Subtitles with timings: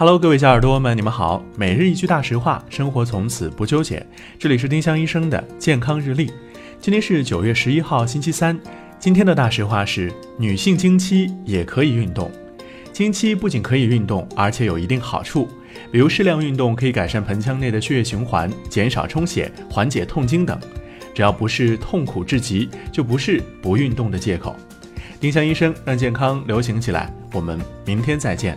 [0.00, 1.44] Hello，各位小耳朵们，你们好。
[1.58, 4.02] 每日一句大实话，生活从此不纠结。
[4.38, 6.32] 这里是丁香医生的健康日历。
[6.80, 8.58] 今天是九月十一号，星期三。
[8.98, 12.32] 今天的大实话是：女性经期也可以运动。
[12.94, 15.46] 经期不仅可以运动，而且有一定好处。
[15.92, 20.58] 比如适量运动可以改善盆腔内的血液循环，减少充血，缓解痛经等。
[21.14, 24.56] 只要不是痛苦至极，就不是不运动的借口。
[25.20, 27.14] 丁香医生让健康流行起来。
[27.34, 28.56] 我们明天再见。